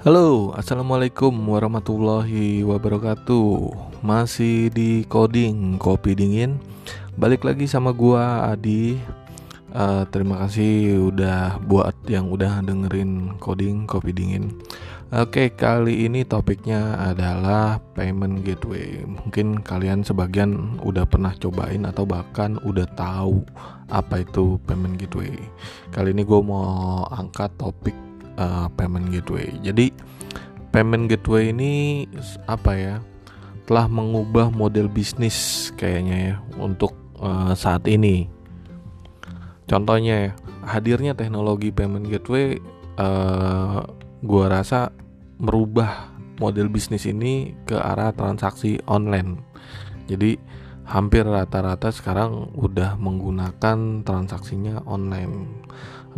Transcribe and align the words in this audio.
Halo, 0.00 0.56
assalamualaikum 0.56 1.28
warahmatullahi 1.28 2.64
wabarakatuh. 2.64 3.68
Masih 4.00 4.72
di 4.72 5.04
coding 5.04 5.76
kopi 5.76 6.16
dingin. 6.16 6.56
Balik 7.20 7.44
lagi 7.44 7.68
sama 7.68 7.92
gua 7.92 8.48
Adi. 8.48 8.96
Uh, 9.76 10.08
terima 10.08 10.40
kasih 10.40 11.04
udah 11.12 11.60
buat 11.68 11.92
yang 12.08 12.32
udah 12.32 12.64
dengerin 12.64 13.36
coding 13.44 13.84
kopi 13.84 14.16
dingin. 14.16 14.56
Oke, 15.12 15.52
kali 15.52 16.08
ini 16.08 16.24
topiknya 16.24 16.96
adalah 16.96 17.76
payment 17.92 18.40
gateway. 18.40 19.04
Mungkin 19.04 19.60
kalian 19.60 20.00
sebagian 20.00 20.80
udah 20.80 21.04
pernah 21.04 21.36
cobain 21.36 21.84
atau 21.84 22.08
bahkan 22.08 22.56
udah 22.64 22.88
tahu 22.96 23.44
apa 23.92 24.24
itu 24.24 24.56
payment 24.64 24.96
gateway. 24.96 25.36
Kali 25.92 26.16
ini 26.16 26.24
gue 26.24 26.40
mau 26.40 27.04
angkat 27.12 27.52
topik 27.60 28.09
uh, 28.40 28.66
payment 28.72 29.12
gateway. 29.12 29.52
Jadi 29.60 29.92
payment 30.72 31.12
gateway 31.12 31.52
ini 31.52 32.06
apa 32.48 32.72
ya? 32.74 32.96
Telah 33.68 33.86
mengubah 33.86 34.50
model 34.50 34.90
bisnis 34.90 35.70
kayaknya 35.78 36.16
ya 36.16 36.36
untuk 36.58 36.96
uh, 37.20 37.52
saat 37.54 37.86
ini. 37.86 38.26
Contohnya 39.70 40.14
ya, 40.26 40.32
hadirnya 40.66 41.14
teknologi 41.14 41.70
payment 41.70 42.10
gateway 42.10 42.58
uh, 42.98 43.86
gua 44.26 44.44
rasa 44.50 44.90
merubah 45.38 46.10
model 46.42 46.66
bisnis 46.72 47.06
ini 47.06 47.54
ke 47.68 47.78
arah 47.78 48.10
transaksi 48.10 48.82
online. 48.90 49.38
Jadi 50.10 50.34
hampir 50.90 51.22
rata-rata 51.22 51.94
sekarang 51.94 52.50
udah 52.58 52.98
menggunakan 52.98 54.02
transaksinya 54.02 54.82
online. 54.90 55.62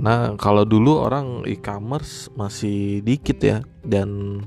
Nah, 0.01 0.41
kalau 0.41 0.65
dulu 0.65 1.05
orang 1.05 1.45
e-commerce 1.45 2.33
masih 2.33 3.05
dikit 3.05 3.39
ya 3.45 3.59
dan 3.85 4.41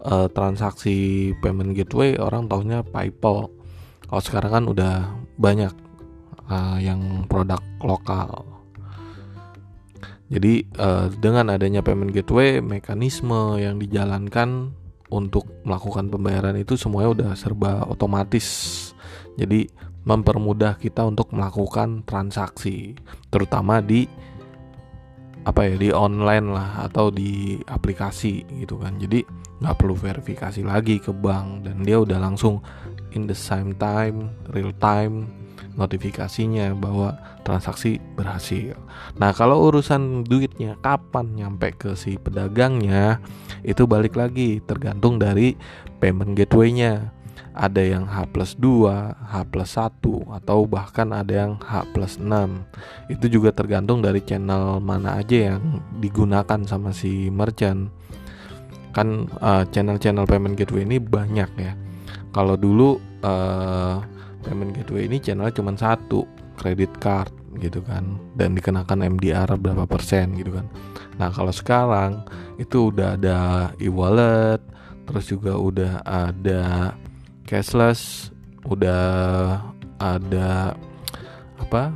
uh, 0.00 0.28
transaksi 0.32 1.30
payment 1.44 1.76
gateway 1.76 2.16
orang 2.16 2.48
tahunya 2.48 2.80
PayPal. 2.88 3.52
Kalau 4.08 4.22
sekarang 4.24 4.50
kan 4.50 4.64
udah 4.66 4.94
banyak 5.36 5.72
uh, 6.48 6.78
yang 6.80 7.28
produk 7.28 7.60
lokal. 7.84 8.44
Jadi 10.30 10.62
uh, 10.78 11.10
dengan 11.18 11.50
adanya 11.50 11.82
payment 11.82 12.14
gateway, 12.14 12.62
mekanisme 12.62 13.58
yang 13.58 13.82
dijalankan 13.82 14.70
untuk 15.10 15.44
melakukan 15.66 16.06
pembayaran 16.06 16.54
itu 16.54 16.78
semuanya 16.78 17.10
udah 17.10 17.30
serba 17.34 17.82
otomatis. 17.90 18.46
Jadi 19.34 19.66
mempermudah 20.06 20.78
kita 20.78 21.04
untuk 21.04 21.34
melakukan 21.34 22.06
transaksi, 22.06 22.94
terutama 23.28 23.82
di 23.82 24.06
apa 25.44 25.64
ya 25.64 25.74
di 25.80 25.88
online 25.88 26.52
lah 26.52 26.84
atau 26.84 27.08
di 27.08 27.56
aplikasi 27.64 28.44
gitu 28.60 28.76
kan 28.76 29.00
jadi 29.00 29.24
nggak 29.60 29.76
perlu 29.76 29.96
verifikasi 29.96 30.60
lagi 30.64 31.00
ke 31.00 31.12
bank 31.12 31.64
dan 31.64 31.80
dia 31.84 32.00
udah 32.00 32.20
langsung 32.20 32.60
in 33.16 33.24
the 33.24 33.36
same 33.36 33.72
time 33.76 34.32
real 34.52 34.72
time 34.76 35.28
notifikasinya 35.78 36.74
bahwa 36.76 37.16
transaksi 37.46 38.02
berhasil. 38.18 38.76
Nah, 39.16 39.30
kalau 39.32 39.70
urusan 39.70 40.26
duitnya 40.26 40.76
kapan 40.82 41.32
nyampe 41.36 41.72
ke 41.72 41.96
si 41.96 42.18
pedagangnya 42.20 43.22
itu 43.64 43.86
balik 43.86 44.18
lagi 44.18 44.60
tergantung 44.64 45.16
dari 45.16 45.56
payment 46.02 46.36
gateway-nya 46.36 47.12
ada 47.54 47.82
yang 47.82 48.06
H 48.06 48.30
plus 48.30 48.54
2, 48.58 48.90
H 49.10 49.34
plus 49.50 49.74
1 49.74 50.02
atau 50.42 50.58
bahkan 50.70 51.10
ada 51.10 51.32
yang 51.46 51.52
H 51.58 51.90
plus 51.90 52.16
6 52.22 52.30
itu 53.10 53.26
juga 53.26 53.50
tergantung 53.50 53.98
dari 53.98 54.22
channel 54.22 54.78
mana 54.78 55.18
aja 55.18 55.54
yang 55.54 55.82
digunakan 55.98 56.60
sama 56.66 56.94
si 56.94 57.28
merchant. 57.32 57.90
Kan 58.90 59.30
uh, 59.38 59.62
channel-channel 59.70 60.26
payment 60.26 60.58
gateway 60.58 60.86
ini 60.86 60.98
banyak 60.98 61.50
ya. 61.58 61.72
Kalau 62.30 62.54
dulu 62.54 62.98
uh, 63.22 63.98
payment 64.46 64.74
gateway 64.74 65.10
ini 65.10 65.18
channelnya 65.18 65.54
cuma 65.54 65.74
satu 65.74 66.26
credit 66.54 66.90
card 67.02 67.30
gitu 67.58 67.82
kan. 67.82 68.18
Dan 68.38 68.54
dikenakan 68.54 69.18
MDR 69.18 69.50
berapa 69.58 69.86
persen 69.90 70.38
gitu 70.38 70.54
kan. 70.54 70.66
Nah 71.18 71.34
kalau 71.34 71.50
sekarang 71.50 72.22
itu 72.62 72.94
udah 72.94 73.18
ada 73.18 73.38
e-wallet 73.82 74.62
terus 75.10 75.26
juga 75.26 75.58
udah 75.58 76.06
ada 76.06 76.94
cashless 77.50 78.30
udah 78.62 79.58
ada 79.98 80.78
apa 81.58 81.90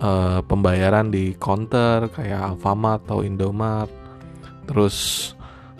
uh, 0.00 0.40
pembayaran 0.48 1.12
di 1.12 1.36
counter 1.36 2.08
kayak 2.08 2.56
Alfamart 2.56 3.04
atau 3.04 3.20
Indomart. 3.20 3.92
Terus 4.64 5.30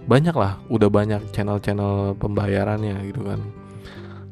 banyak 0.04 0.36
lah 0.36 0.60
udah 0.68 0.92
banyak 0.92 1.32
channel-channel 1.32 2.20
pembayarannya 2.20 3.08
gitu 3.08 3.24
kan. 3.24 3.40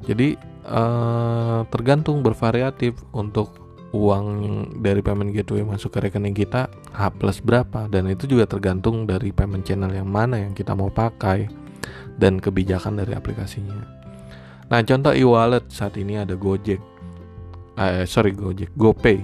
Jadi 0.04 0.36
uh, 0.68 1.64
tergantung 1.72 2.20
bervariatif 2.20 3.00
untuk 3.16 3.56
uang 3.96 4.26
dari 4.84 5.00
payment 5.00 5.32
gateway 5.32 5.64
masuk 5.64 5.96
ke 5.96 6.08
rekening 6.08 6.36
kita 6.36 6.68
H 6.92 7.08
plus 7.16 7.40
berapa. 7.40 7.88
Dan 7.88 8.12
itu 8.12 8.28
juga 8.28 8.44
tergantung 8.44 9.08
dari 9.08 9.32
payment 9.32 9.64
channel 9.64 9.92
yang 9.96 10.08
mana 10.08 10.36
yang 10.36 10.52
kita 10.52 10.76
mau 10.76 10.92
pakai 10.92 11.48
dan 12.18 12.42
kebijakan 12.42 12.98
dari 12.98 13.14
aplikasinya. 13.14 13.97
Nah, 14.68 14.84
contoh 14.84 15.16
e-wallet 15.16 15.64
saat 15.72 15.96
ini 15.96 16.20
ada 16.20 16.36
Gojek. 16.36 16.80
Eh, 17.80 18.04
sorry 18.04 18.36
Gojek, 18.36 18.68
GoPay. 18.76 19.16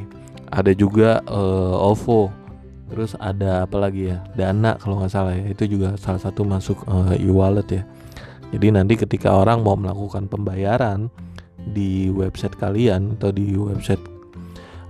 Ada 0.48 0.72
juga 0.72 1.20
uh, 1.28 1.76
OVO. 1.92 2.32
Terus 2.88 3.12
ada 3.20 3.68
apa 3.68 3.76
lagi 3.76 4.08
ya? 4.08 4.24
Dana 4.32 4.80
kalau 4.80 5.00
nggak 5.02 5.12
salah 5.12 5.36
ya. 5.36 5.44
Itu 5.52 5.68
juga 5.68 6.00
salah 6.00 6.22
satu 6.22 6.48
masuk 6.48 6.80
uh, 6.88 7.12
e-wallet 7.20 7.68
ya. 7.68 7.82
Jadi 8.56 8.72
nanti 8.72 8.94
ketika 8.96 9.34
orang 9.34 9.66
mau 9.66 9.74
melakukan 9.74 10.30
pembayaran 10.30 11.10
di 11.74 12.12
website 12.12 12.54
kalian 12.60 13.16
atau 13.18 13.32
di 13.32 13.56
website 13.56 14.00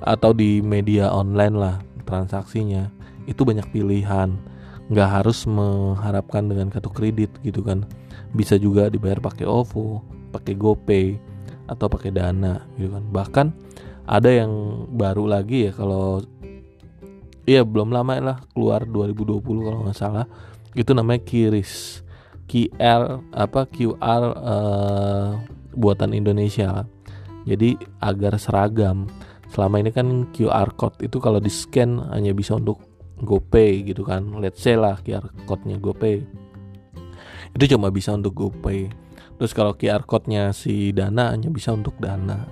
atau 0.04 0.36
di 0.36 0.60
media 0.60 1.08
online 1.08 1.54
lah 1.54 1.76
transaksinya 2.04 2.90
itu 3.24 3.46
banyak 3.46 3.64
pilihan 3.72 4.36
nggak 4.92 5.08
harus 5.08 5.48
mengharapkan 5.48 6.44
dengan 6.44 6.68
kartu 6.68 6.92
kredit 6.92 7.32
gitu 7.40 7.64
kan 7.64 7.88
bisa 8.36 8.60
juga 8.60 8.92
dibayar 8.92 9.16
pakai 9.22 9.48
OVO 9.48 10.04
pakai 10.34 10.58
GoPay 10.58 11.06
atau 11.70 11.86
pakai 11.86 12.10
Dana 12.10 12.66
gitu 12.74 12.90
kan. 12.90 13.04
Bahkan 13.06 13.46
ada 14.10 14.28
yang 14.34 14.50
baru 14.90 15.30
lagi 15.30 15.70
ya 15.70 15.72
kalau 15.72 16.20
Iya 17.44 17.60
belum 17.60 17.92
lama 17.92 18.16
lah 18.24 18.38
keluar 18.56 18.88
2020 18.88 19.44
kalau 19.44 19.78
nggak 19.84 19.98
salah. 20.00 20.24
Itu 20.72 20.96
namanya 20.96 21.20
Kiris 21.28 22.00
QR 22.48 23.20
apa 23.36 23.68
QR 23.68 24.22
uh, 24.32 24.44
eh, 24.48 25.28
buatan 25.76 26.16
Indonesia 26.16 26.88
jadi 27.44 27.76
agar 28.00 28.40
seragam. 28.40 29.12
Selama 29.52 29.76
ini 29.76 29.92
kan 29.92 30.32
QR 30.32 30.72
code 30.72 31.04
itu 31.04 31.20
kalau 31.20 31.36
di 31.36 31.52
scan 31.52 32.00
hanya 32.16 32.32
bisa 32.32 32.56
untuk 32.56 32.80
GoPay 33.20 33.92
gitu 33.92 34.08
kan. 34.08 34.24
Let's 34.40 34.64
say 34.64 34.80
lah 34.80 34.96
QR 35.04 35.28
code-nya 35.44 35.76
GoPay. 35.76 36.24
Itu 37.54 37.64
cuma 37.76 37.92
bisa 37.92 38.16
untuk 38.16 38.34
GoPay 38.34 39.03
Terus 39.38 39.52
kalau 39.52 39.74
QR 39.74 40.06
code-nya 40.06 40.54
si 40.54 40.94
Dana 40.94 41.34
hanya 41.34 41.50
bisa 41.50 41.74
untuk 41.74 41.98
Dana. 41.98 42.46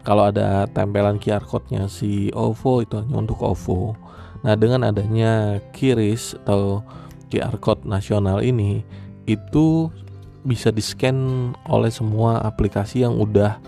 Kalau 0.00 0.32
ada 0.32 0.64
tempelan 0.70 1.20
QR 1.20 1.44
code-nya 1.44 1.90
si 1.90 2.32
OVO 2.32 2.86
itu 2.86 2.94
hanya 2.96 3.16
untuk 3.20 3.42
OVO. 3.42 3.92
Nah, 4.40 4.56
dengan 4.56 4.88
adanya 4.88 5.60
Kiris 5.76 6.32
atau 6.46 6.80
QR 7.28 7.60
code 7.60 7.84
nasional 7.84 8.40
ini 8.40 8.80
itu 9.28 9.92
bisa 10.40 10.72
di-scan 10.72 11.52
oleh 11.68 11.92
semua 11.92 12.40
aplikasi 12.40 13.04
yang 13.04 13.20
udah 13.20 13.60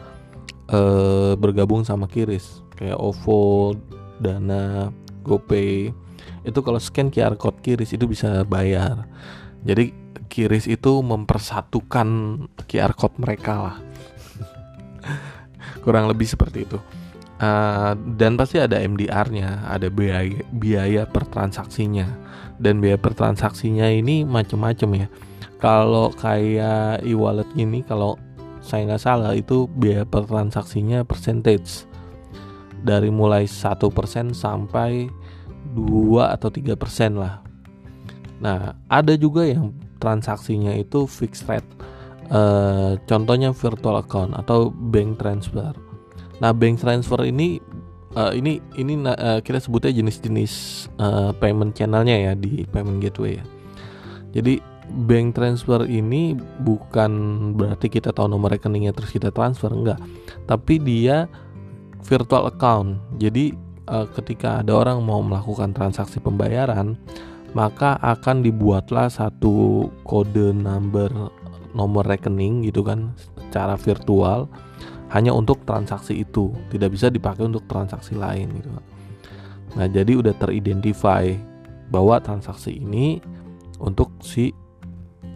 e, 0.73 0.81
bergabung 1.37 1.85
sama 1.85 2.09
Kiris 2.09 2.65
kayak 2.81 2.97
OVO, 2.97 3.77
Dana, 4.19 4.89
GoPay. 5.23 5.93
Itu 6.49 6.65
kalau 6.65 6.81
scan 6.81 7.13
QR 7.13 7.37
code 7.37 7.61
Kiris 7.61 7.93
itu 7.93 8.09
bisa 8.09 8.43
bayar. 8.49 9.05
Jadi 9.63 9.95
Kiris 10.33 10.65
itu 10.65 11.05
mempersatukan 11.05 12.09
QR 12.65 12.97
code 12.97 13.21
mereka 13.21 13.61
lah. 13.61 13.77
Kurang 15.85 16.09
lebih 16.09 16.25
seperti 16.25 16.65
itu. 16.65 16.81
Uh, 17.37 17.93
dan 18.17 18.41
pasti 18.41 18.57
ada 18.57 18.81
MDR-nya 18.81 19.69
ada 19.69 19.93
biaya 19.93 20.41
biaya 20.57 21.05
per 21.05 21.29
transaksinya. 21.29 22.09
Dan 22.57 22.81
biaya 22.81 22.97
per 22.97 23.13
transaksinya 23.13 23.93
ini 23.93 24.25
macam-macam 24.25 25.05
ya. 25.05 25.09
Kalau 25.61 26.09
kayak 26.17 27.05
e-wallet 27.05 27.53
ini 27.53 27.85
kalau 27.85 28.17
saya 28.65 28.89
nggak 28.89 29.05
salah 29.05 29.37
itu 29.37 29.69
biaya 29.69 30.09
per 30.09 30.25
transaksinya 30.25 31.05
percentage. 31.05 31.85
Dari 32.81 33.13
mulai 33.13 33.45
satu 33.45 33.93
persen 33.93 34.33
sampai 34.33 35.13
2 35.77 36.25
atau 36.25 36.49
tiga 36.49 36.73
persen 36.73 37.21
lah. 37.21 37.45
Nah, 38.43 38.75
ada 38.91 39.15
juga 39.15 39.47
yang 39.47 39.71
transaksinya 40.03 40.75
itu 40.75 41.07
fixed 41.07 41.47
rate. 41.47 41.71
Uh, 42.33 42.99
contohnya 43.07 43.55
virtual 43.55 44.03
account 44.03 44.35
atau 44.35 44.75
bank 44.75 45.23
transfer. 45.23 45.71
Nah, 46.43 46.51
bank 46.51 46.83
transfer 46.83 47.23
ini 47.23 47.63
uh, 48.19 48.35
ini 48.35 48.59
ini 48.75 48.99
uh, 49.07 49.39
kita 49.39 49.63
sebutnya 49.63 49.95
jenis-jenis 49.95 50.53
uh, 50.99 51.31
payment 51.39 51.79
channelnya 51.79 52.19
ya 52.19 52.33
di 52.35 52.67
payment 52.67 52.99
gateway 52.99 53.39
ya. 53.39 53.45
Jadi 54.35 54.59
bank 55.07 55.39
transfer 55.39 55.87
ini 55.87 56.35
bukan 56.61 57.13
berarti 57.55 57.87
kita 57.87 58.11
tahu 58.11 58.27
nomor 58.27 58.53
rekeningnya 58.53 58.93
terus 58.93 59.15
kita 59.15 59.33
transfer 59.33 59.73
enggak 59.73 59.97
tapi 60.45 60.77
dia 60.77 61.31
virtual 62.05 62.51
account 62.51 63.01
jadi 63.17 63.57
ketika 64.13 64.61
ada 64.61 64.75
orang 64.77 65.01
mau 65.01 65.25
melakukan 65.25 65.73
transaksi 65.73 66.21
pembayaran 66.21 66.99
maka 67.53 68.01
akan 68.01 68.41
dibuatlah 68.41 69.13
satu 69.13 69.87
kode 70.09 70.57
number 70.57 71.09
nomor 71.73 72.05
rekening 72.05 72.65
gitu 72.65 72.85
kan 72.85 73.13
secara 73.37 73.77
virtual 73.77 74.49
hanya 75.13 75.33
untuk 75.37 75.61
transaksi 75.69 76.25
itu 76.25 76.53
tidak 76.73 76.97
bisa 76.97 77.13
dipakai 77.13 77.45
untuk 77.45 77.69
transaksi 77.69 78.17
lain 78.17 78.49
gitu 78.57 78.71
nah 79.77 79.89
jadi 79.89 80.13
udah 80.21 80.35
teridentify 80.37 81.33
bahwa 81.93 82.17
transaksi 82.25 82.81
ini 82.81 83.21
untuk 83.77 84.09
si 84.25 84.55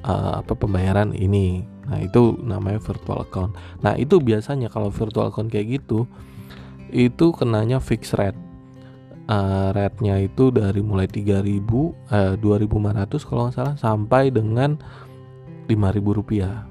uh, 0.06 0.40
apa 0.40 0.54
pembayaran 0.54 1.12
ini. 1.12 1.66
Nah, 1.86 2.02
itu 2.02 2.34
namanya 2.42 2.82
virtual 2.82 3.22
account. 3.22 3.54
Nah, 3.82 3.94
itu 3.94 4.18
biasanya 4.18 4.70
kalau 4.70 4.90
virtual 4.90 5.30
account 5.30 5.52
kayak 5.52 5.82
gitu 5.82 6.08
itu 6.94 7.34
kenanya 7.34 7.82
fixed 7.82 8.14
rate. 8.14 8.38
Uh, 9.26 9.74
rate-nya 9.74 10.22
itu 10.22 10.54
dari 10.54 10.78
mulai 10.86 11.10
3000 11.10 11.42
uh, 11.42 12.38
2500 12.38 13.26
kalau 13.26 13.50
nggak 13.50 13.56
salah 13.58 13.74
sampai 13.74 14.30
dengan 14.30 14.78
5000 15.66 16.18
rupiah. 16.22 16.62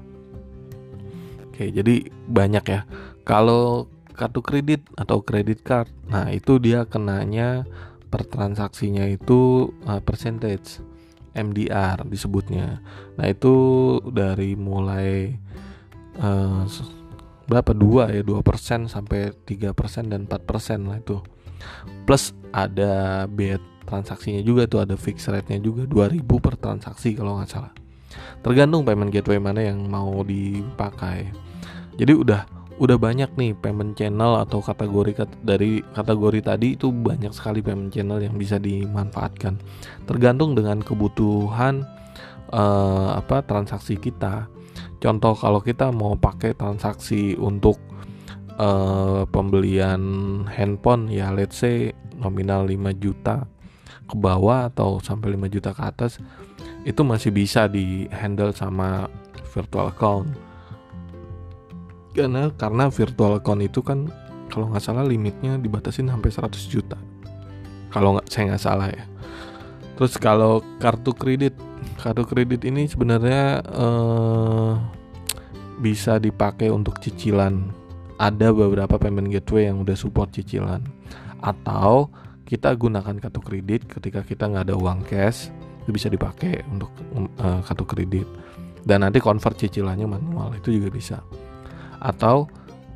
Oke, 1.52 1.68
jadi 1.68 2.08
banyak 2.32 2.64
ya. 2.64 2.88
Kalau 3.28 3.92
kartu 4.16 4.40
kredit 4.40 4.88
atau 4.96 5.20
kredit 5.20 5.60
card, 5.60 5.92
nah 6.08 6.32
itu 6.32 6.56
dia 6.56 6.88
kenanya 6.88 7.68
per 8.08 8.24
transaksinya 8.24 9.04
itu 9.04 9.68
uh, 9.84 10.00
percentage 10.00 10.80
MDR 11.36 12.00
disebutnya. 12.08 12.80
Nah 13.20 13.26
itu 13.28 13.54
dari 14.08 14.56
mulai 14.56 15.36
uh, 16.16 16.64
berapa 17.46 17.76
dua 17.76 18.10
ya 18.10 18.24
dua 18.24 18.40
persen 18.40 18.88
sampai 18.88 19.36
tiga 19.44 19.76
persen 19.76 20.08
dan 20.08 20.24
empat 20.24 20.48
persen 20.48 20.88
lah 20.88 20.98
itu. 20.98 21.20
Plus 22.08 22.34
ada 22.54 23.24
biaya 23.30 23.60
transaksinya 23.86 24.42
juga 24.42 24.66
tuh 24.66 24.82
ada 24.82 24.94
fixed 24.98 25.30
rate-nya 25.30 25.62
juga 25.62 25.86
2000 25.86 26.22
per 26.42 26.54
transaksi 26.58 27.14
kalau 27.14 27.38
nggak 27.38 27.50
salah. 27.50 27.72
Tergantung 28.42 28.82
payment 28.82 29.12
gateway 29.12 29.38
mana 29.38 29.62
yang 29.62 29.86
mau 29.86 30.22
dipakai. 30.26 31.30
Jadi 31.96 32.12
udah 32.12 32.56
udah 32.76 33.00
banyak 33.00 33.32
nih 33.40 33.56
payment 33.56 33.96
channel 33.96 34.36
atau 34.36 34.60
kategori 34.60 35.24
dari 35.40 35.80
kategori 35.96 36.40
tadi 36.44 36.76
itu 36.76 36.92
banyak 36.92 37.32
sekali 37.32 37.64
payment 37.64 37.88
channel 37.88 38.20
yang 38.20 38.36
bisa 38.36 38.60
dimanfaatkan 38.60 39.56
tergantung 40.04 40.52
dengan 40.52 40.84
kebutuhan 40.84 41.88
uh, 42.52 43.16
apa 43.16 43.40
transaksi 43.48 43.96
kita 43.96 44.44
contoh 45.00 45.32
kalau 45.32 45.64
kita 45.64 45.88
mau 45.88 46.20
pakai 46.20 46.52
transaksi 46.52 47.32
untuk 47.40 47.80
uh, 48.58 49.24
pembelian 49.30 50.00
handphone 50.48 51.08
ya 51.12 51.32
let's 51.32 51.60
say 51.60 51.92
nominal 52.16 52.64
5 52.64 52.96
juta 52.96 53.44
ke 54.06 54.14
bawah 54.16 54.70
atau 54.70 55.02
sampai 55.02 55.34
5 55.34 55.54
juta 55.54 55.70
ke 55.74 55.82
atas 55.82 56.18
itu 56.86 57.02
masih 57.02 57.34
bisa 57.34 57.66
di 57.66 58.06
handle 58.14 58.54
sama 58.54 59.10
virtual 59.50 59.90
account. 59.90 60.30
Karena 62.14 62.48
karena 62.54 62.86
virtual 62.88 63.42
account 63.42 63.62
itu 63.66 63.82
kan 63.82 64.06
kalau 64.46 64.70
nggak 64.70 64.84
salah 64.84 65.02
limitnya 65.02 65.58
dibatasin 65.58 66.06
sampai 66.06 66.30
100 66.30 66.70
juta. 66.70 66.94
Kalau 67.90 68.14
nggak 68.14 68.30
saya 68.30 68.54
nggak 68.54 68.62
salah 68.62 68.88
ya. 68.88 69.04
Terus 69.98 70.14
kalau 70.22 70.62
kartu 70.78 71.10
kredit 71.10 71.58
kartu 71.98 72.22
kredit 72.22 72.62
ini 72.62 72.86
sebenarnya 72.86 73.66
eh, 73.66 74.72
bisa 75.82 76.22
dipakai 76.22 76.70
untuk 76.70 77.02
cicilan 77.02 77.66
ada 78.16 78.52
beberapa 78.52 78.96
payment 78.96 79.28
gateway 79.28 79.68
yang 79.68 79.84
udah 79.84 79.96
support 79.96 80.32
cicilan. 80.32 80.80
Atau 81.44 82.08
kita 82.46 82.72
gunakan 82.78 83.18
kartu 83.18 83.40
kredit 83.42 83.90
ketika 83.90 84.22
kita 84.22 84.46
nggak 84.46 84.70
ada 84.70 84.76
uang 84.78 85.02
cash 85.04 85.50
itu 85.84 85.90
bisa 85.94 86.08
dipakai 86.10 86.62
untuk 86.70 86.90
uh, 87.42 87.60
kartu 87.62 87.84
kredit. 87.86 88.26
Dan 88.86 89.02
nanti 89.02 89.18
convert 89.18 89.58
cicilannya 89.58 90.06
manual 90.06 90.54
itu 90.54 90.78
juga 90.78 90.88
bisa. 90.90 91.18
Atau 91.98 92.46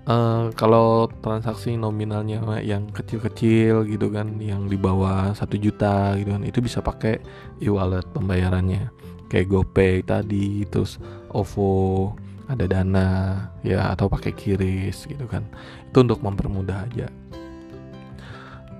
uh, 0.06 0.54
kalau 0.54 1.10
transaksi 1.20 1.74
nominalnya 1.74 2.62
yang 2.62 2.88
kecil-kecil 2.94 3.84
gitu 3.90 4.06
kan 4.10 4.38
yang 4.38 4.70
di 4.70 4.78
bawah 4.78 5.34
satu 5.34 5.58
juta 5.58 6.14
gitu 6.16 6.30
kan 6.34 6.42
itu 6.46 6.58
bisa 6.62 6.78
pakai 6.80 7.18
e-wallet 7.58 8.06
pembayarannya. 8.14 8.90
Kayak 9.30 9.46
GoPay 9.50 9.94
tadi 10.02 10.66
terus 10.66 10.98
OVO 11.30 12.14
ada 12.50 12.66
dana 12.66 13.08
ya 13.62 13.94
atau 13.94 14.10
pakai 14.10 14.34
kiris 14.34 15.06
gitu 15.06 15.24
kan. 15.30 15.46
Itu 15.88 16.02
untuk 16.02 16.20
mempermudah 16.20 16.90
aja. 16.90 17.06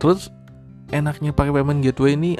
Terus 0.01 0.33
enaknya 0.91 1.31
pakai 1.31 1.55
payment 1.55 1.85
gateway 1.85 2.19
ini 2.19 2.35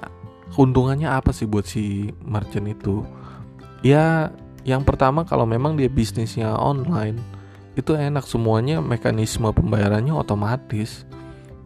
keuntungannya 0.57 1.07
apa 1.07 1.31
sih 1.31 1.47
buat 1.47 1.69
si 1.69 2.11
merchant 2.25 2.67
itu? 2.67 3.07
Ya 3.87 4.35
yang 4.67 4.85
pertama 4.85 5.25
kalau 5.25 5.49
memang 5.49 5.79
dia 5.79 5.89
bisnisnya 5.89 6.53
online 6.57 7.21
itu 7.79 7.95
enak. 7.95 8.27
Semuanya 8.27 8.83
mekanisme 8.83 9.49
pembayarannya 9.55 10.13
otomatis. 10.13 11.07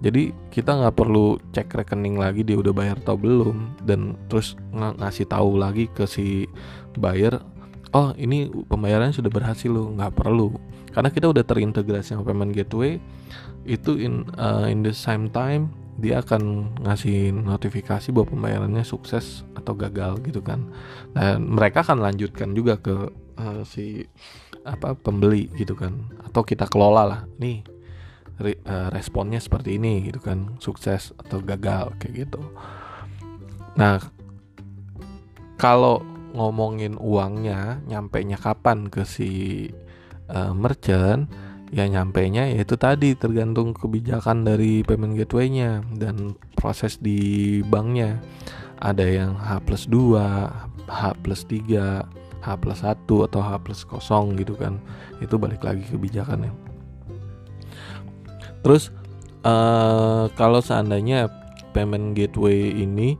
Jadi 0.05 0.37
kita 0.53 0.77
nggak 0.77 1.01
perlu 1.01 1.41
cek 1.57 1.81
rekening 1.81 2.21
lagi 2.21 2.45
dia 2.45 2.61
udah 2.61 2.75
bayar 2.77 3.01
atau 3.01 3.17
belum. 3.17 3.81
Dan 3.81 4.19
terus 4.29 4.59
ng 4.75 5.01
ngasih 5.01 5.27
tahu 5.31 5.57
lagi 5.57 5.89
ke 5.89 6.05
si 6.05 6.45
buyer 6.99 7.41
oh 7.95 8.11
ini 8.19 8.51
pembayarannya 8.51 9.15
sudah 9.15 9.31
berhasil 9.31 9.71
lo 9.71 9.95
nggak 9.95 10.19
perlu. 10.19 10.51
Karena 10.91 11.11
kita 11.11 11.31
udah 11.31 11.43
terintegrasi 11.43 12.15
sama 12.15 12.27
payment 12.27 12.55
gateway 12.55 12.99
itu 13.65 13.97
in 13.97 14.29
uh, 14.37 14.69
in 14.69 14.85
the 14.85 14.93
same 14.93 15.31
time 15.31 15.73
dia 15.95 16.21
akan 16.21 16.75
ngasih 16.83 17.31
notifikasi 17.31 18.11
bahwa 18.11 18.35
pembayarannya 18.35 18.83
sukses 18.83 19.47
atau 19.55 19.79
gagal 19.79 20.19
gitu 20.27 20.43
kan. 20.43 20.67
Dan 21.15 21.55
mereka 21.55 21.87
akan 21.87 22.03
lanjutkan 22.03 22.51
juga 22.53 22.79
ke 22.83 23.15
uh, 23.39 23.63
si 23.63 24.07
apa 24.67 24.99
pembeli 24.99 25.47
gitu 25.55 25.79
kan. 25.79 26.11
Atau 26.27 26.43
kita 26.43 26.67
kelola 26.67 27.03
lah 27.07 27.21
nih 27.39 27.63
re, 28.43 28.59
uh, 28.67 28.91
responnya 28.91 29.39
seperti 29.39 29.79
ini 29.79 30.11
gitu 30.11 30.19
kan 30.19 30.59
sukses 30.59 31.15
atau 31.15 31.39
gagal 31.39 31.95
kayak 32.03 32.27
gitu. 32.27 32.43
Nah 33.79 34.03
kalau 35.55 36.03
ngomongin 36.35 36.99
uangnya 36.99 37.81
nyampe 37.87 38.21
nya 38.27 38.37
kapan 38.37 38.91
ke 38.91 39.07
si 39.07 39.71
uh, 40.29 40.51
merchant 40.51 41.31
ya 41.71 41.87
nyampe 41.87 42.23
nya 42.31 42.47
yaitu 42.51 42.75
tadi 42.79 43.15
tergantung 43.15 43.75
kebijakan 43.75 44.47
dari 44.47 44.83
payment 44.87 45.19
gateway-nya 45.19 45.83
dan 45.97 46.39
proses 46.59 46.99
di 46.99 47.63
banknya. 47.67 48.23
Ada 48.83 49.07
yang 49.07 49.33
H 49.39 49.65
plus 49.65 49.87
2 49.89 50.91
H 50.91 51.03
plus 51.25 51.47
3 51.49 52.45
H 52.45 52.49
plus 52.61 52.81
1 52.85 53.09
atau 53.09 53.41
H 53.41 53.51
plus 53.65 53.81
kosong 53.87 54.37
gitu 54.37 54.59
kan. 54.59 54.77
Itu 55.25 55.41
balik 55.41 55.65
lagi 55.65 55.87
kebijakannya. 55.89 56.53
Terus 58.61 58.93
uh, 59.45 60.29
kalau 60.37 60.61
seandainya 60.61 61.29
payment 61.73 62.15
gateway 62.15 62.71
ini 62.71 63.17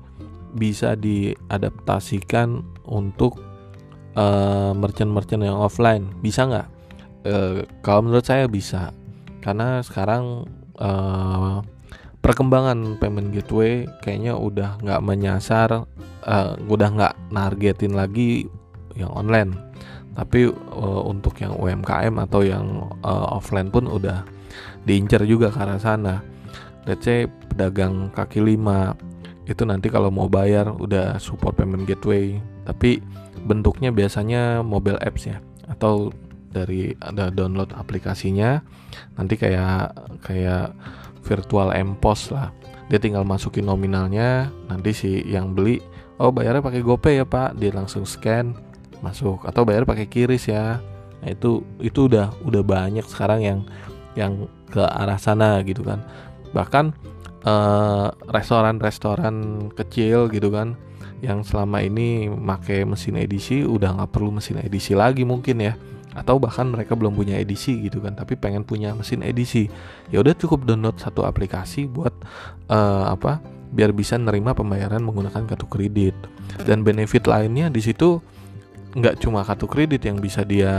bisa 0.55 0.95
diadaptasikan 0.95 2.74
untuk 2.85 3.41
uh, 4.17 4.73
merchant-merchant 4.77 5.43
yang 5.45 5.59
offline. 5.59 6.09
Bisa 6.21 6.47
nggak? 6.49 6.69
Uh, 7.25 7.65
kalau 7.81 8.07
menurut 8.09 8.25
saya 8.25 8.49
bisa. 8.49 8.93
Karena 9.45 9.85
sekarang 9.85 10.49
uh, 10.81 11.61
perkembangan 12.25 12.97
payment 12.97 13.37
gateway 13.37 13.85
kayaknya 14.01 14.33
udah 14.33 14.81
nggak 14.81 15.05
menyasar 15.05 15.85
uh, 16.25 16.53
udah 16.73 16.89
nggak 16.89 17.15
nargetin 17.29 17.93
lagi 17.93 18.49
yang 18.97 19.13
online. 19.13 19.53
Tapi 20.15 20.49
uh, 20.49 21.03
untuk 21.05 21.37
yang 21.43 21.59
UMKM 21.59 22.15
atau 22.23 22.41
yang 22.47 22.89
uh, 23.03 23.37
offline 23.37 23.69
pun 23.69 23.91
udah 23.91 24.25
diincar 24.87 25.27
juga 25.27 25.51
arah 25.53 25.77
sana. 25.77 26.23
Let's 26.85 27.05
say 27.05 27.27
pedagang 27.27 28.13
kaki 28.13 28.45
lima 28.45 28.95
itu 29.45 29.65
nanti 29.69 29.93
kalau 29.93 30.09
mau 30.09 30.29
bayar 30.29 30.73
udah 30.73 31.21
support 31.21 31.57
payment 31.57 31.85
gateway 31.85 32.41
tapi 32.65 33.01
bentuknya 33.45 33.93
biasanya 33.93 34.65
mobile 34.65 35.01
apps 35.01 35.29
ya. 35.29 35.39
Atau 35.69 36.13
dari 36.55 36.95
ada 37.03 37.35
download 37.35 37.75
aplikasinya 37.75 38.63
nanti 39.19 39.35
kayak 39.35 39.93
kayak 40.25 40.73
virtual 41.25 41.73
empos 41.73 42.33
lah. 42.33 42.53
Dia 42.93 43.01
tinggal 43.01 43.25
masukin 43.25 43.65
nominalnya 43.65 44.53
nanti 44.69 44.93
si 44.93 45.11
yang 45.25 45.57
beli 45.57 45.81
oh 46.21 46.31
bayarnya 46.31 46.63
pakai 46.65 46.83
GoPay 46.85 47.15
ya 47.23 47.27
pak. 47.27 47.57
Dia 47.59 47.73
langsung 47.73 48.05
scan 48.05 48.57
masuk. 49.01 49.45
Atau 49.45 49.65
bayar 49.69 49.85
pakai 49.85 50.09
kiris 50.09 50.49
ya. 50.49 50.81
Nah, 51.25 51.29
itu 51.33 51.65
itu 51.81 52.09
udah 52.09 52.33
udah 52.45 52.63
banyak 52.65 53.05
sekarang 53.09 53.41
yang 53.41 53.61
yang 54.15 54.47
ke 54.69 54.81
arah 54.81 55.19
sana 55.19 55.65
gitu 55.65 55.83
kan. 55.83 56.05
Bahkan 56.55 56.95
restoran 57.45 58.09
eh, 58.09 58.09
restoran-restoran 58.33 59.35
kecil 59.77 60.33
gitu 60.33 60.49
kan 60.49 60.81
yang 61.25 61.41
selama 61.43 61.81
ini 61.81 62.29
make 62.29 62.85
mesin 62.85 63.17
edisi 63.17 63.65
udah 63.65 63.97
nggak 63.97 64.11
perlu 64.13 64.37
mesin 64.37 64.61
edisi 64.61 64.93
lagi 64.93 65.25
mungkin 65.25 65.59
ya. 65.61 65.75
Atau 66.15 66.39
bahkan 66.39 66.71
mereka 66.71 66.95
belum 66.95 67.19
punya 67.19 67.35
edisi 67.43 67.83
gitu 67.83 67.99
kan 67.99 68.15
tapi 68.15 68.39
pengen 68.39 68.63
punya 68.63 68.95
mesin 68.95 69.25
edisi. 69.27 69.67
Ya 70.13 70.23
udah 70.23 70.37
cukup 70.39 70.63
download 70.63 71.01
satu 71.01 71.27
aplikasi 71.27 71.91
buat 71.91 72.15
uh, 72.71 73.11
apa 73.11 73.43
biar 73.75 73.91
bisa 73.91 74.15
nerima 74.15 74.55
pembayaran 74.55 75.03
menggunakan 75.03 75.43
kartu 75.51 75.67
kredit. 75.67 76.15
Dan 76.63 76.87
benefit 76.87 77.27
lainnya 77.27 77.67
di 77.67 77.83
situ 77.83 78.23
nggak 78.95 79.19
cuma 79.19 79.43
kartu 79.43 79.67
kredit 79.67 80.07
yang 80.07 80.23
bisa 80.23 80.47
dia 80.47 80.71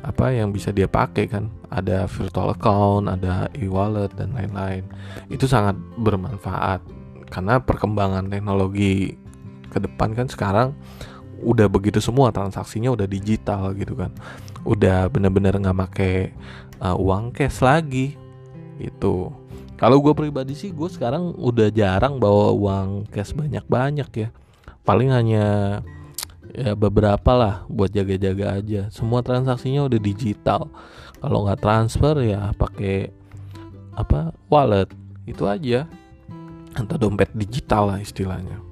apa 0.00 0.32
yang 0.32 0.48
bisa 0.56 0.72
dia 0.72 0.88
pakai 0.88 1.28
kan. 1.28 1.52
Ada 1.68 2.08
virtual 2.08 2.56
account 2.56 3.12
ada 3.12 3.52
e-wallet 3.60 4.08
dan 4.16 4.32
lain-lain. 4.32 4.88
Itu 5.28 5.44
sangat 5.44 5.76
bermanfaat 6.00 6.80
karena 7.30 7.62
perkembangan 7.62 8.26
teknologi 8.26 9.14
ke 9.70 9.78
depan 9.78 10.12
kan 10.12 10.26
sekarang 10.26 10.74
udah 11.40 11.66
begitu 11.72 11.98
semua 12.04 12.28
transaksinya 12.28 12.92
udah 12.92 13.08
digital 13.08 13.72
gitu 13.72 13.96
kan. 13.96 14.12
Udah 14.66 15.08
bener-bener 15.08 15.56
nggak 15.56 15.72
-bener 15.72 15.88
make 15.96 16.36
uh, 16.84 16.96
uang 16.96 17.32
cash 17.32 17.64
lagi 17.64 18.16
gitu. 18.80 19.32
Kalau 19.80 19.96
gue 20.04 20.12
pribadi 20.12 20.52
sih 20.52 20.76
gue 20.76 20.88
sekarang 20.92 21.32
udah 21.40 21.72
jarang 21.72 22.20
bawa 22.20 22.52
uang 22.52 23.08
cash 23.08 23.32
banyak-banyak 23.32 24.10
ya. 24.12 24.28
Paling 24.84 25.08
hanya 25.08 25.46
ya 26.52 26.76
beberapa 26.76 27.32
lah 27.32 27.54
buat 27.72 27.88
jaga-jaga 27.88 28.60
aja. 28.60 28.82
Semua 28.92 29.24
transaksinya 29.24 29.88
udah 29.88 30.00
digital. 30.00 30.68
Kalau 31.20 31.48
nggak 31.48 31.64
transfer 31.64 32.20
ya 32.20 32.52
pakai 32.52 33.08
apa 33.96 34.36
wallet. 34.52 34.92
Itu 35.24 35.48
aja. 35.48 35.88
Atau 36.76 37.00
dompet 37.00 37.32
digital 37.32 37.96
lah 37.96 37.98
istilahnya 38.04 38.69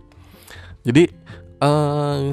jadi 0.89 1.13
uh, 1.61 2.33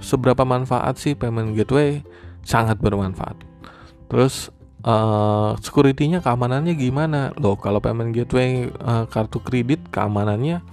seberapa 0.00 0.40
manfaat 0.48 0.96
sih 0.96 1.12
payment 1.12 1.52
gateway? 1.52 2.00
Sangat 2.44 2.80
bermanfaat. 2.80 3.36
Terus 4.08 4.48
uh, 4.84 5.52
security-nya 5.60 6.24
keamanannya 6.24 6.72
gimana? 6.76 7.36
Loh 7.36 7.60
kalau 7.60 7.84
payment 7.84 8.16
gateway 8.16 8.72
uh, 8.80 9.04
kartu 9.08 9.40
kredit 9.44 9.84
keamanannya 9.92 10.64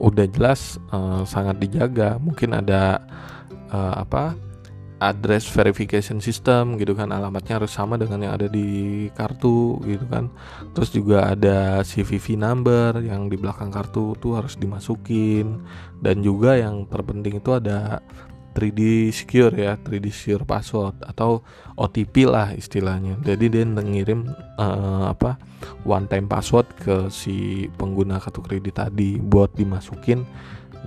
udah 0.00 0.26
jelas 0.32 0.80
uh, 0.88 1.28
sangat 1.28 1.60
dijaga. 1.60 2.16
Mungkin 2.16 2.56
ada 2.56 3.04
uh, 3.68 4.00
apa 4.00 4.32
address 4.98 5.46
verification 5.46 6.18
system 6.18 6.78
gitu 6.78 6.94
kan. 6.94 7.10
Alamatnya 7.10 7.62
harus 7.62 7.74
sama 7.74 7.98
dengan 7.98 8.22
yang 8.22 8.34
ada 8.34 8.46
di 8.50 9.06
kartu 9.14 9.78
gitu 9.86 10.04
kan. 10.10 10.30
Terus 10.74 10.90
juga 10.94 11.32
ada 11.34 11.82
CVV 11.82 12.38
number 12.38 13.02
yang 13.02 13.30
di 13.30 13.38
belakang 13.38 13.70
kartu 13.70 14.18
tuh 14.18 14.38
harus 14.38 14.58
dimasukin. 14.58 15.62
Dan 15.98 16.22
juga 16.22 16.58
yang 16.58 16.86
terpenting 16.86 17.38
itu 17.38 17.50
ada 17.54 18.02
3D 18.58 19.14
secure 19.14 19.54
ya 19.54 19.78
3D 19.78 20.10
secure 20.10 20.42
password 20.42 20.98
atau 21.06 21.46
OTP 21.78 22.26
lah 22.26 22.50
istilahnya. 22.50 23.14
Jadi 23.22 23.46
dia 23.46 23.62
ngirim 23.62 24.26
uh, 24.58 25.14
apa 25.14 25.38
one 25.86 26.10
time 26.10 26.26
password 26.26 26.66
ke 26.82 27.06
si 27.06 27.66
pengguna 27.78 28.18
kartu 28.18 28.42
kredit 28.42 28.82
tadi 28.82 29.22
buat 29.22 29.54
dimasukin 29.54 30.26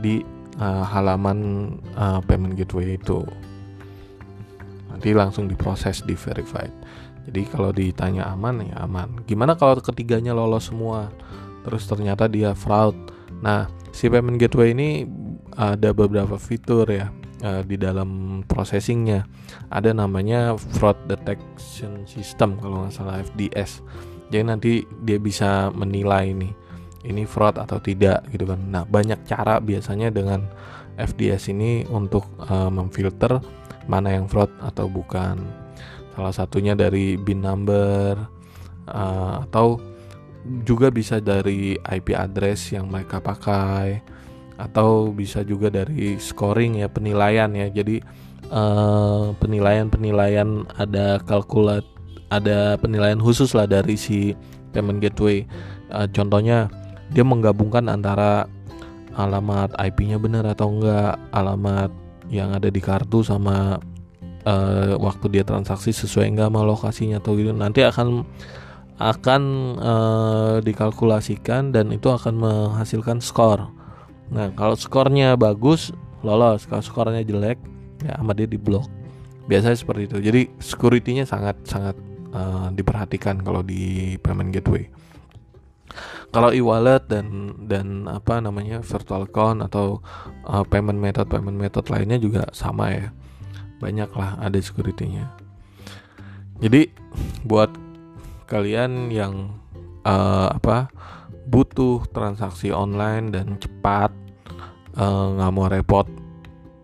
di 0.03 0.19
uh, 0.59 0.83
halaman 0.83 1.71
uh, 1.95 2.19
payment 2.27 2.59
gateway 2.59 2.99
itu 2.99 3.23
nanti 4.91 5.15
langsung 5.15 5.47
diproses 5.47 6.03
di 6.03 6.13
verified 6.13 6.73
jadi 7.29 7.41
kalau 7.53 7.69
ditanya 7.69 8.33
aman 8.33 8.65
ya 8.65 8.81
aman. 8.81 9.21
Gimana 9.29 9.53
kalau 9.53 9.77
ketiganya 9.77 10.33
lolos 10.33 10.73
semua? 10.73 11.13
Terus 11.61 11.85
ternyata 11.85 12.25
dia 12.25 12.57
fraud. 12.57 12.97
Nah 13.45 13.69
si 13.93 14.09
payment 14.09 14.41
gateway 14.41 14.73
ini 14.73 15.05
ada 15.53 15.93
beberapa 15.93 16.41
fitur 16.41 16.89
ya 16.89 17.13
uh, 17.45 17.61
di 17.61 17.77
dalam 17.77 18.41
processingnya. 18.49 19.29
Ada 19.69 19.93
namanya 19.93 20.57
fraud 20.57 20.97
detection 21.05 22.09
system 22.09 22.57
kalau 22.57 22.89
nggak 22.89 22.93
salah 22.97 23.21
FDS 23.21 23.85
jadi 24.31 24.47
nanti 24.47 24.87
dia 25.03 25.19
bisa 25.19 25.67
menilai 25.75 26.31
nih 26.31 26.55
ini 27.03 27.27
fraud 27.27 27.59
atau 27.59 27.83
tidak 27.83 28.23
gitu 28.31 28.47
kan. 28.47 28.63
Nah 28.71 28.87
banyak 28.87 29.27
cara 29.27 29.59
biasanya 29.59 30.07
dengan 30.07 30.47
FDS 30.95 31.51
ini 31.51 31.83
untuk 31.91 32.23
uh, 32.47 32.71
memfilter 32.71 33.43
mana 33.85 34.13
yang 34.13 34.25
fraud 34.29 34.51
atau 34.61 34.85
bukan. 34.89 35.39
Salah 36.11 36.33
satunya 36.35 36.75
dari 36.75 37.15
bin 37.15 37.41
number 37.41 38.19
uh, 38.91 39.45
atau 39.47 39.79
juga 40.65 40.89
bisa 40.89 41.21
dari 41.21 41.77
IP 41.77 42.17
address 42.17 42.73
yang 42.73 42.89
mereka 42.89 43.21
pakai 43.21 44.01
atau 44.57 45.09
bisa 45.09 45.41
juga 45.41 45.73
dari 45.73 46.17
scoring 46.17 46.81
ya 46.83 46.87
penilaian 46.91 47.49
ya. 47.53 47.67
Jadi 47.71 48.01
uh, 48.51 49.33
penilaian 49.37 49.89
penilaian 49.89 50.65
ada 50.77 51.21
kalkulat 51.25 51.85
ada 52.31 52.79
penilaian 52.79 53.19
khusus 53.19 53.51
lah 53.55 53.67
dari 53.67 53.95
si 53.95 54.35
payment 54.75 55.01
gateway. 55.03 55.47
Uh, 55.91 56.07
contohnya 56.11 56.71
dia 57.11 57.25
menggabungkan 57.27 57.91
antara 57.91 58.47
alamat 59.19 59.75
IP-nya 59.75 60.15
benar 60.15 60.47
atau 60.47 60.71
enggak 60.71 61.19
alamat 61.35 61.91
yang 62.31 62.55
ada 62.55 62.71
di 62.71 62.79
kartu 62.79 63.21
sama 63.21 63.77
uh, 64.47 64.95
waktu 64.97 65.25
dia 65.29 65.43
transaksi 65.43 65.91
sesuai 65.91 66.31
enggak 66.31 66.47
sama 66.49 66.61
lokasinya 66.63 67.19
atau 67.19 67.35
gitu 67.35 67.51
nanti 67.51 67.83
akan 67.83 68.23
akan 69.01 69.41
uh, 69.81 70.55
dikalkulasikan 70.61 71.73
dan 71.73 71.89
itu 71.89 72.07
akan 72.07 72.37
menghasilkan 72.37 73.17
skor. 73.19 73.67
Nah 74.31 74.53
kalau 74.53 74.77
skornya 74.77 75.33
bagus 75.35 75.89
lolos, 76.21 76.69
kalau 76.69 76.85
skornya 76.85 77.25
jelek 77.25 77.57
ya 78.05 78.15
sama 78.15 78.37
dia 78.37 78.45
diblok. 78.45 78.85
Biasanya 79.49 79.75
seperti 79.75 80.05
itu. 80.05 80.17
Jadi 80.21 80.41
security-nya 80.61 81.25
sangat 81.25 81.57
sangat 81.65 81.97
uh, 82.31 82.69
diperhatikan 82.71 83.41
kalau 83.41 83.65
di 83.65 84.15
payment 84.21 84.53
gateway 84.53 84.85
kalau 86.31 86.55
e-wallet 86.55 87.03
dan 87.11 87.55
dan 87.67 88.07
apa 88.07 88.39
namanya 88.39 88.79
virtual 88.79 89.27
account 89.27 89.67
atau 89.67 89.99
uh, 90.47 90.63
payment 90.63 90.97
method 90.97 91.27
payment 91.27 91.59
method 91.59 91.85
lainnya 91.91 92.17
juga 92.17 92.47
sama 92.55 92.91
ya. 92.95 93.07
Banyak 93.83 94.09
lah 94.15 94.39
ada 94.39 94.55
security-nya. 94.57 95.27
Jadi 96.63 96.87
buat 97.43 97.73
kalian 98.47 99.11
yang 99.11 99.59
uh, 100.07 100.55
apa 100.55 100.87
butuh 101.51 102.07
transaksi 102.15 102.71
online 102.71 103.35
dan 103.35 103.59
cepat 103.59 104.15
uh, 104.95 105.35
nggak 105.35 105.51
uh, 105.51 105.55
mau 105.55 105.67
repot 105.67 106.07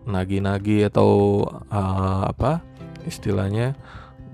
nagi-nagi 0.08 0.88
atau 0.88 1.44
uh, 1.68 2.28
apa 2.28 2.64
istilahnya 3.04 3.76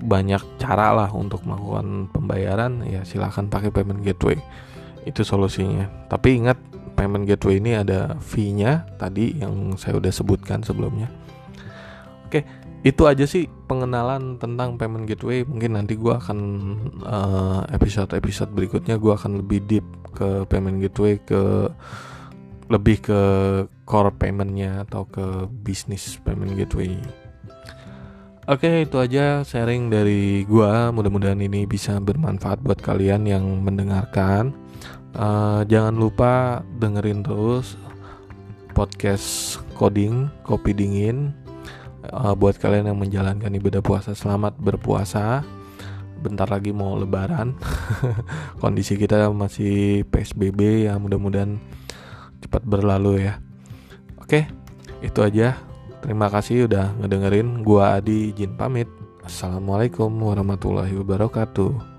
banyak 0.02 0.42
cara 0.58 0.90
lah 0.90 1.10
untuk 1.14 1.46
melakukan 1.46 2.10
pembayaran 2.10 2.82
ya 2.82 3.06
silahkan 3.06 3.46
pakai 3.46 3.70
payment 3.70 4.02
gateway 4.02 4.38
itu 5.04 5.22
solusinya 5.22 5.88
tapi 6.08 6.40
ingat 6.40 6.58
payment 6.94 7.26
gateway 7.26 7.58
ini 7.58 7.76
ada 7.76 8.16
fee-nya 8.22 8.86
tadi 8.96 9.36
yang 9.38 9.74
saya 9.76 9.98
udah 9.98 10.12
sebutkan 10.14 10.62
sebelumnya 10.62 11.10
oke 12.28 12.40
itu 12.84 13.02
aja 13.08 13.24
sih 13.24 13.48
pengenalan 13.64 14.36
tentang 14.36 14.76
payment 14.76 15.08
gateway 15.08 15.40
mungkin 15.44 15.80
nanti 15.80 15.96
gue 15.96 16.12
akan 16.12 16.38
eh, 17.00 17.60
episode 17.72 18.12
episode 18.12 18.52
berikutnya 18.52 19.00
gue 19.00 19.12
akan 19.12 19.40
lebih 19.44 19.64
deep 19.64 19.86
ke 20.12 20.44
payment 20.46 20.78
gateway 20.84 21.16
ke 21.18 21.68
lebih 22.72 23.04
ke 23.04 23.20
core 23.84 24.12
paymentnya 24.16 24.88
atau 24.88 25.04
ke 25.04 25.48
bisnis 25.64 26.16
payment 26.24 26.56
gateway 26.56 26.96
Oke, 28.44 28.84
itu 28.84 29.00
aja 29.00 29.40
sharing 29.40 29.88
dari 29.88 30.44
gua. 30.44 30.92
Mudah-mudahan 30.92 31.40
ini 31.40 31.64
bisa 31.64 31.96
bermanfaat 31.96 32.60
buat 32.60 32.76
kalian 32.76 33.24
yang 33.24 33.40
mendengarkan. 33.64 34.52
Uh, 35.14 35.62
jangan 35.70 35.94
lupa 35.94 36.66
dengerin 36.82 37.22
terus 37.22 37.78
podcast 38.74 39.62
coding 39.78 40.26
kopi 40.42 40.74
dingin 40.74 41.30
uh, 42.10 42.34
buat 42.34 42.58
kalian 42.58 42.90
yang 42.90 42.98
menjalankan 42.98 43.54
ibadah 43.54 43.78
puasa 43.78 44.10
selamat 44.10 44.58
berpuasa 44.58 45.46
bentar 46.18 46.50
lagi 46.50 46.74
mau 46.74 46.98
lebaran 46.98 47.54
kondisi 48.62 48.98
kita 48.98 49.30
masih 49.30 50.02
psbb 50.10 50.90
ya 50.90 50.98
mudah-mudahan 50.98 51.62
cepat 52.42 52.66
berlalu 52.66 53.30
ya 53.30 53.38
oke 54.18 54.50
itu 54.98 55.20
aja 55.22 55.54
Terima 56.04 56.28
kasih 56.28 56.68
udah 56.68 56.92
ngedengerin. 57.00 57.64
Gua 57.64 57.96
Adi 57.96 58.28
izin 58.36 58.60
pamit. 58.60 58.84
Assalamualaikum 59.24 60.12
warahmatullahi 60.20 60.92
wabarakatuh. 61.00 61.93